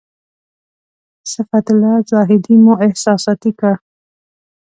[1.33, 3.73] صفت الله زاهدي مو احساساتي کړ.